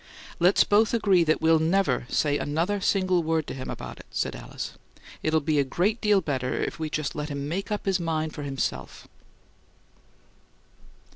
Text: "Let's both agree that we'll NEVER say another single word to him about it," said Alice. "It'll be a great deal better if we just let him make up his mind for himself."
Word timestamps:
"Let's 0.39 0.63
both 0.63 0.95
agree 0.95 1.23
that 1.25 1.41
we'll 1.43 1.59
NEVER 1.59 2.07
say 2.09 2.39
another 2.39 2.81
single 2.81 3.21
word 3.21 3.45
to 3.45 3.53
him 3.53 3.69
about 3.69 3.99
it," 3.99 4.07
said 4.09 4.35
Alice. 4.35 4.73
"It'll 5.21 5.41
be 5.41 5.59
a 5.59 5.63
great 5.63 6.01
deal 6.01 6.21
better 6.21 6.55
if 6.55 6.79
we 6.79 6.89
just 6.89 7.13
let 7.13 7.29
him 7.29 7.47
make 7.47 7.71
up 7.71 7.85
his 7.85 7.99
mind 7.99 8.33
for 8.33 8.41
himself." 8.41 9.07